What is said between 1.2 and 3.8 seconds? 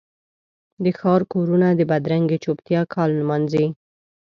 کورونه د بدرنګې چوپتیا کال نمانځي